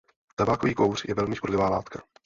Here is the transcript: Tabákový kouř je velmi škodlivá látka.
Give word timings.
Tabákový 0.35 0.73
kouř 0.75 1.05
je 1.07 1.13
velmi 1.15 1.35
škodlivá 1.35 1.69
látka. 1.69 2.01